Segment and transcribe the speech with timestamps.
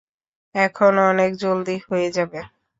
[0.55, 2.39] এখন অনেক জলদি হয়ে যাবে।